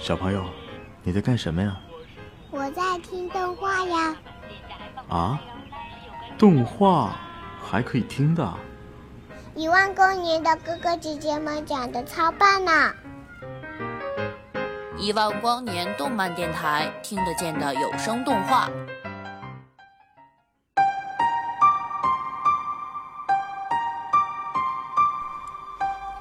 [0.00, 0.42] 小朋友，
[1.02, 1.76] 你在干什么呀？
[2.50, 4.16] 我在听动画呀。
[5.08, 5.38] 啊？
[6.38, 7.14] 动画
[7.62, 8.52] 还可以听的？
[9.54, 12.92] 一万光年的哥哥姐姐们讲的超棒呢！
[14.96, 18.70] 一万光年动漫电台听得见的有声动画。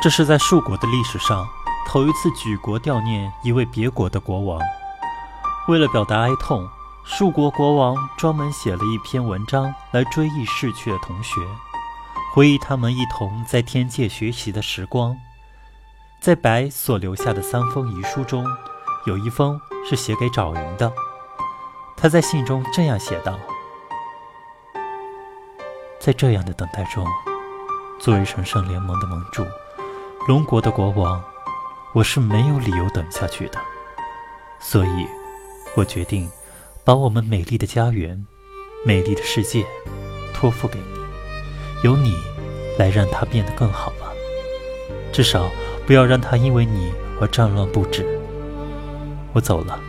[0.00, 1.46] 这是在树国的历史上
[1.86, 4.60] 头一次举国悼念一位别国的国王。
[5.68, 6.68] 为了表达哀痛，
[7.04, 11.40] 树国国王专门写了一篇文章来追忆逝去的同学，
[12.34, 15.16] 回忆他们一同在天界学习的时光。
[16.20, 18.44] 在白所留下的三封遗书中，
[19.06, 20.92] 有一封是写给赵云的。
[21.96, 23.38] 他在信中这样写道
[25.98, 27.06] ：“在这样的等待中，
[28.00, 29.46] 作为神圣联盟的盟主。”
[30.28, 31.22] 龙国的国王，
[31.96, 33.58] 我是没有理由等下去的，
[34.60, 35.06] 所以，
[35.74, 36.28] 我决定
[36.84, 38.22] 把我们美丽的家园、
[38.84, 39.64] 美丽的世界
[40.34, 42.14] 托付给你，由你
[42.78, 44.12] 来让它变得更好吧。
[45.10, 45.48] 至少
[45.86, 48.06] 不要让它因为你而战乱不止。
[49.32, 49.80] 我走了，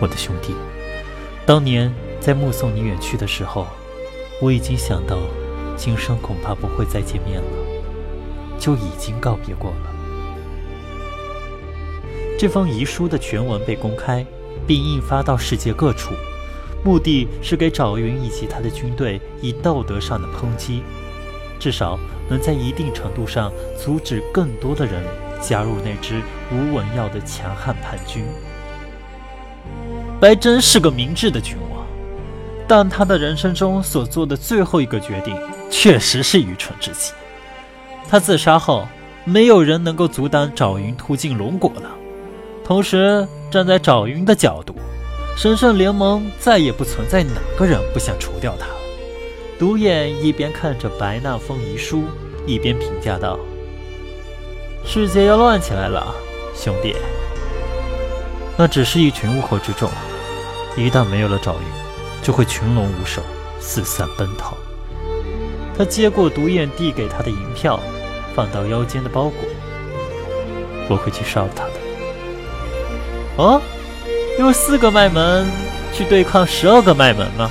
[0.00, 0.54] 我的兄弟。
[1.46, 1.90] 当年
[2.20, 3.66] 在目送你远去的时候，
[4.42, 5.16] 我已经想到，
[5.78, 7.48] 今生恐怕不会再见面了。
[8.58, 9.94] 就已经告别过了。
[12.38, 14.24] 这封遗书的全文被公开，
[14.64, 16.14] 并印发到世界各处，
[16.84, 20.84] 目的是给赵云以及他的军队以道德上的抨击，
[21.58, 21.98] 至少
[22.30, 25.02] 能在一定程度上阻止更多的人
[25.40, 26.22] 加入那支
[26.52, 28.24] 无文耀的强悍叛军。
[30.20, 31.84] 白真是个明智的君王，
[32.68, 35.36] 但他的人生中所做的最后一个决定，
[35.68, 37.12] 确实是愚蠢至极。
[38.08, 38.86] 他自杀后，
[39.24, 41.97] 没有人能够阻挡赵云突进龙国了。
[42.68, 44.74] 同时，站在赵云的角度，
[45.34, 48.66] 神圣联盟再也不存在哪个人不想除掉他。
[49.58, 52.04] 独眼一边看着白那封遗书，
[52.46, 53.38] 一边评价道
[54.84, 56.14] ：“世界要乱起来了，
[56.54, 56.94] 兄弟。
[58.58, 59.88] 那只是一群乌合之众，
[60.76, 63.22] 一旦没有了赵云，就会群龙无首，
[63.58, 64.54] 四散奔逃。”
[65.74, 67.80] 他接过独眼递给他的银票。
[68.34, 69.32] 放到腰间的包裹，
[70.88, 71.87] 我会去烧他的。
[73.38, 73.62] 哦，
[74.38, 75.46] 用四个脉门
[75.94, 77.48] 去对抗十二个脉门吗？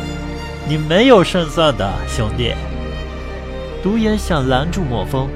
[0.68, 2.54] 你没有胜算的，兄弟。
[3.82, 5.28] 独眼想拦住莫风，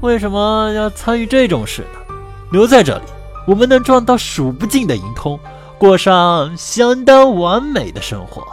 [0.00, 2.14] 为什么要参与这种事呢？
[2.52, 3.04] 留在这里，
[3.46, 5.38] 我们能赚到数不尽的银通，
[5.76, 8.46] 过上相当完美的生活。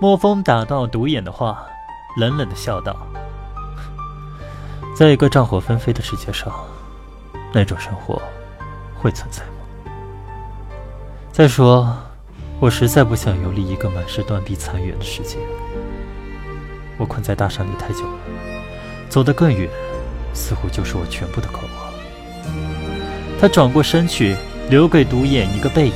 [0.00, 1.66] 莫风打断独眼的话。
[2.16, 2.94] 冷冷的笑道
[4.94, 6.52] ：“在一个战火纷飞的世界上，
[7.54, 8.20] 那种生活
[9.00, 9.92] 会存在吗？
[11.30, 11.96] 再说，
[12.58, 15.38] 我实在不想游历一个满是断壁残垣的世界。
[16.98, 18.18] 我困在大山里太久了，
[19.08, 19.70] 走得更远，
[20.32, 21.94] 似乎就是我全部的渴望。”
[23.40, 24.36] 他转过身去，
[24.68, 25.94] 留给独眼一个背影，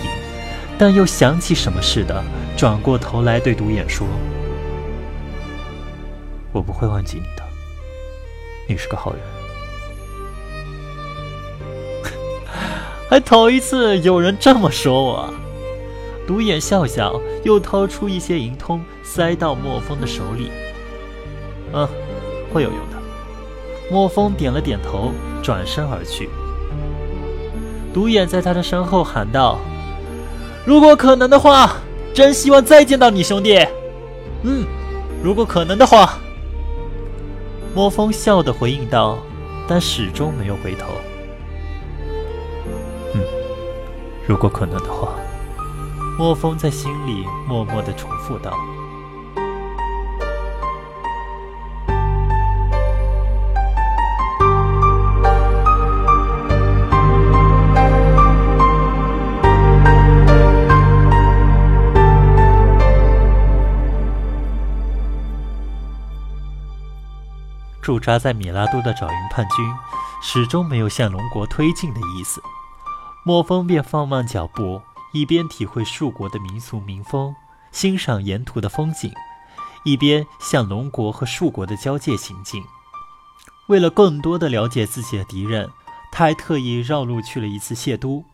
[0.78, 2.22] 但又想起什么似的，
[2.56, 4.06] 转过头来对独眼说。
[6.52, 7.42] 我不会忘记你的，
[8.68, 9.37] 你是个好人。
[13.08, 15.32] 还头一次有人这么说我。
[16.26, 20.50] 独眼笑笑，又掏出一些银通，塞到莫风的手里。
[21.72, 21.88] 嗯，
[22.52, 22.98] 会有用的。
[23.90, 26.28] 莫风点了点头，转身而去。
[27.94, 29.58] 独眼在他的身后喊道
[30.66, 31.78] ：“如果可能的话，
[32.12, 33.56] 真希望再见到你，兄弟。
[34.42, 34.66] 嗯，
[35.22, 36.18] 如果可能的话。”
[37.74, 39.18] 莫风笑的回应道，
[39.66, 40.88] 但始终没有回头。
[44.28, 45.14] 如果可能的话，
[46.18, 48.52] 莫风在心里默默的重复道。
[67.80, 69.64] 驻扎在米拉都的爪云叛军
[70.20, 72.42] 始终没有向龙国推进的意思，
[73.24, 74.80] 莫风便放慢脚步，
[75.12, 77.34] 一边体会树国的民俗民风，
[77.72, 79.12] 欣赏沿途的风景，
[79.84, 82.62] 一边向龙国和树国的交界行进。
[83.68, 85.68] 为了更多的了解自己的敌人，
[86.10, 88.24] 他还特意绕路去了一次谢都。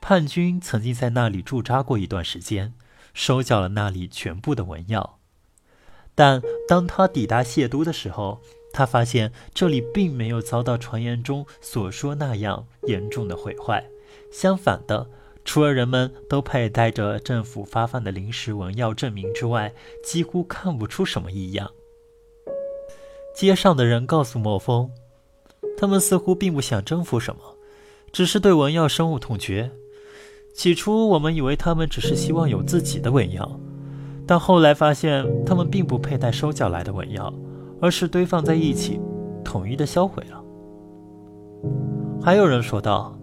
[0.00, 2.72] 叛军曾经在那里驻扎过一段时间，
[3.12, 5.18] 收缴了那里全部的文药，
[6.14, 8.40] 但当他抵达谢都的时候，
[8.72, 13.84] 他发现这里并没有遭到传言中所说那样严重的毁坏，
[14.30, 15.08] 相反的，
[15.44, 19.72] 除了人们都佩戴着政府发放的临时文药证明之外，
[20.04, 21.70] 几乎看不出什么异样。
[23.34, 24.90] 街上的人告诉莫风，
[25.76, 27.40] 他们似乎并不想征服什么，
[28.12, 29.70] 只是对文药深恶痛绝。
[30.54, 33.60] 起初，我们以为他们只是希望有自己的文药，
[34.26, 37.32] 但后来发现他们并不佩戴收缴来的文药。
[37.78, 38.98] 而是堆放在一起，
[39.44, 40.42] 统一的销毁了。
[42.22, 43.14] 还有人说道：“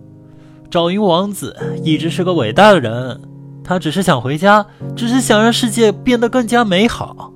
[0.74, 3.22] 赵云王子一直是个伟大的人，
[3.64, 4.66] 他只是想回家，
[4.96, 7.32] 只是想让世界变得更加美好。”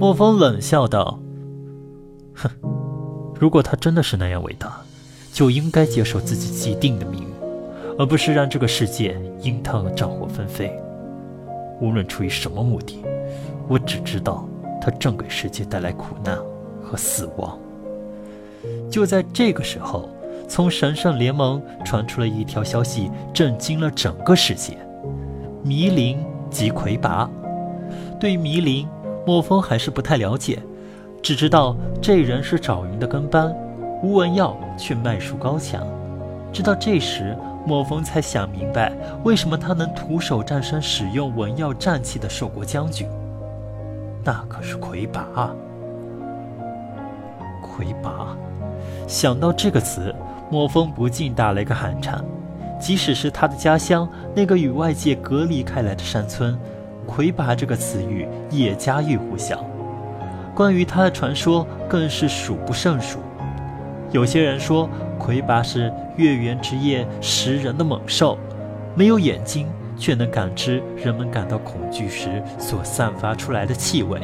[0.00, 1.20] 莫风冷笑道
[2.32, 2.48] ：“哼，
[3.38, 4.80] 如果他真的是那样伟大，
[5.30, 7.28] 就应该接受自己既定的命运，
[7.98, 10.72] 而不是让这个世界因他而战火纷飞。
[11.82, 13.04] 无论出于什么目的，
[13.68, 14.42] 我只知道。”
[14.80, 16.38] 他正给世界带来苦难
[16.82, 17.58] 和死亡。
[18.90, 20.08] 就在这个时候，
[20.48, 24.76] 从神圣联盟传出了一条消息，震惊了整个世界：
[25.62, 27.28] 迷灵及魁拔。
[28.18, 28.88] 对迷灵，
[29.26, 30.62] 莫风还是不太了解，
[31.22, 33.54] 只知道这人是赵云的跟班，
[34.02, 35.86] 吴文耀却脉术高强。
[36.52, 38.92] 直到这时，莫风才想明白，
[39.24, 43.06] 为什么他能徒手战胜使用文耀战器的寿国将军。
[44.24, 45.54] 那可是魁拔啊！
[47.60, 48.36] 魁拔，
[49.06, 50.14] 想到这个词，
[50.50, 52.24] 莫风不禁打了一个寒颤。
[52.78, 56.58] 即使是他的家乡，那个与外界隔离开来的山村，
[57.06, 59.64] 魁拔这个词语也家喻户晓。
[60.54, 63.18] 关于他的传说更是数不胜数。
[64.12, 64.88] 有些人说，
[65.18, 68.38] 魁拔是月圆之夜食人的猛兽，
[68.94, 69.66] 没有眼睛。
[69.98, 74.20] 却能感知人们感到恐惧时所散发出来的气味，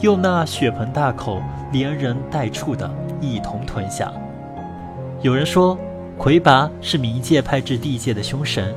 [0.00, 4.10] 用那血盆大口连人带畜的一同吞下。
[5.22, 5.78] 有人说，
[6.18, 8.74] 魁拔是冥界派至地界的凶神，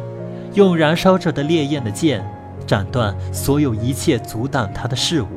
[0.54, 2.24] 用燃烧着的烈焰的剑
[2.68, 5.28] 斩断所有一切阻挡他的事物，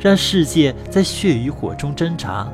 [0.00, 2.48] 让世界在血与火中挣扎。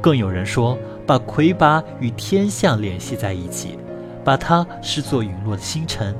[0.00, 3.76] 更有人说，把魁拔与天象联系在一起，
[4.22, 6.14] 把它视作陨落的星辰。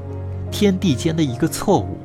[0.51, 1.99] 天地间的一个错误，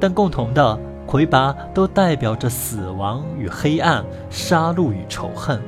[0.00, 5.60] 但共同的魁拔都代表着死亡与黑暗、杀戮与仇恨。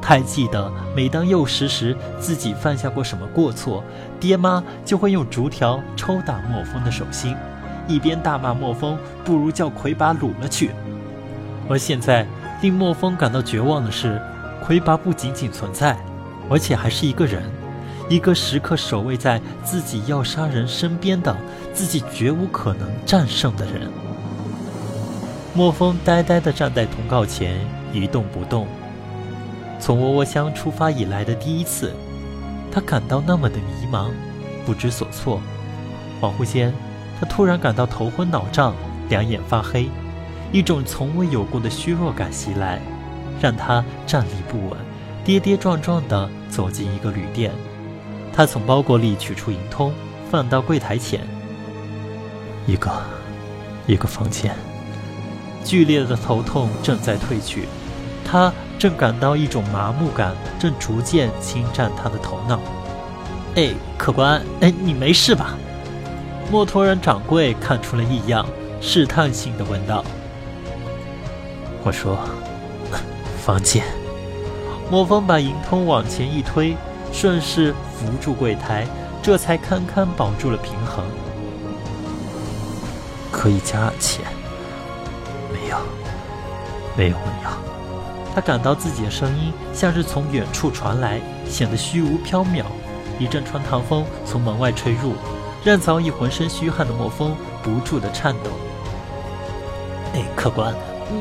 [0.00, 3.84] 太记得，每当幼时时自己犯下过什么过错，
[4.18, 7.36] 爹妈就会用竹条抽打莫风的手心，
[7.86, 10.70] 一边大骂莫风不如叫魁拔掳了去。
[11.68, 12.26] 而现在
[12.62, 14.20] 令莫风感到绝望的是，
[14.62, 15.96] 魁拔不仅仅存在，
[16.48, 17.42] 而且还是一个人。
[18.08, 21.36] 一个时刻守卫在自己要杀人身边的、
[21.74, 23.90] 自己绝无可能战胜的人。
[25.52, 27.60] 莫风呆呆地站在通告前，
[27.92, 28.66] 一动不动。
[29.80, 31.94] 从窝窝乡出发以来的第一次，
[32.70, 34.10] 他感到那么的迷茫，
[34.66, 35.40] 不知所措。
[36.20, 36.72] 恍惚间，
[37.20, 38.74] 他突然感到头昏脑胀，
[39.08, 39.88] 两眼发黑，
[40.52, 42.80] 一种从未有过的虚弱感袭来，
[43.40, 44.78] 让他站立不稳，
[45.24, 47.52] 跌跌撞撞地走进一个旅店。
[48.32, 49.92] 他从包裹里取出银通，
[50.30, 51.20] 放到柜台前。
[52.66, 52.90] 一个，
[53.86, 54.54] 一个房间。
[55.64, 57.68] 剧烈的头痛正在退去，
[58.24, 62.60] 他正感到一种麻木感正逐渐侵占他的头脑。
[63.56, 65.56] 哎，客官，哎，你没事吧？
[66.50, 68.46] 墨托人掌柜看出了异样，
[68.80, 70.04] 试探性的问道。
[71.82, 72.18] 我说，
[73.44, 73.84] 房间。
[74.90, 76.76] 莫风把银通往前一推。
[77.10, 78.86] 顺势扶住柜台，
[79.22, 81.02] 这才堪堪保住了平衡。
[83.32, 84.26] 可以加钱？
[85.50, 85.78] 没有，
[86.98, 87.77] 没有问药。
[88.38, 92.62] 他感到自己的声音像是从远处传来，显得虚无缥缈。
[93.18, 95.14] 一阵穿堂风从门外吹入，
[95.64, 98.50] 让早已浑身虚汗的莫风不住的颤抖。
[100.14, 100.72] 哎，客官，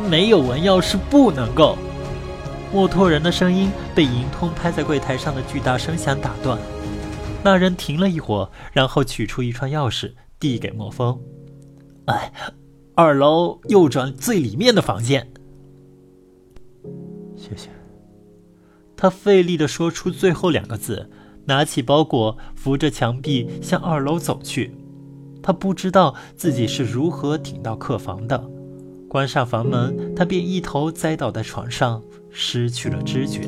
[0.08, 1.76] 没有文药是不能够。
[2.72, 6.56] 墨托人的声音被银通拍在柜台上的巨大声响打断。
[7.44, 11.20] 那人停了一会儿，然后取出一串钥匙，递给莫风
[12.06, 12.32] ：“哎，
[12.94, 15.28] 二楼右转最里面的房间。”
[17.48, 17.70] 谢谢。
[18.96, 21.10] 他费力地说出最后两个字，
[21.46, 24.74] 拿起包裹，扶着墙壁向二楼走去。
[25.42, 28.50] 他不知道自己是如何挺到客房的。
[29.08, 33.42] 关上房门，他便一头栽倒在床上，失去了知觉。